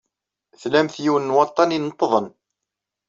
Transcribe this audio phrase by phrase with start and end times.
[0.61, 2.27] Tlamt yiwen n waḍḍan ineṭṭḍen.